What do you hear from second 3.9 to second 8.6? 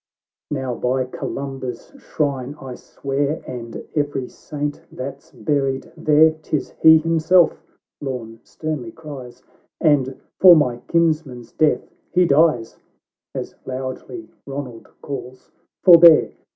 every saint that's buried there, 'Tis he himself!" Lorn